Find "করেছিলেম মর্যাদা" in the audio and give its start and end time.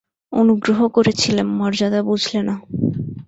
0.87-1.99